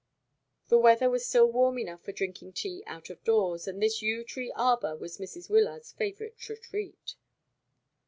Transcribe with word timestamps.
The 0.69 0.79
weather 0.79 1.11
was 1.11 1.27
still 1.27 1.45
warm 1.45 1.77
enough 1.77 2.01
for 2.01 2.11
drinking 2.11 2.53
tea 2.53 2.81
out 2.87 3.11
of 3.11 3.23
doors, 3.23 3.67
and 3.67 3.79
this 3.79 4.01
yew 4.01 4.23
tree 4.23 4.51
arbour 4.55 4.95
was 4.95 5.19
Mrs. 5.19 5.47
Wyllard's 5.47 5.91
favourite 5.91 6.49
retreat. 6.49 7.13